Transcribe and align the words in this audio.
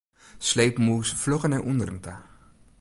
Sleep 0.49 0.75
mûs 0.85 1.07
flugger 1.21 1.49
nei 1.51 1.65
ûnderen 1.71 1.99
ta. 2.05 2.15